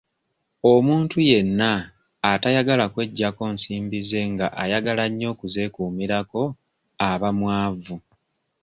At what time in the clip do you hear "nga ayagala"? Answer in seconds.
4.31-5.03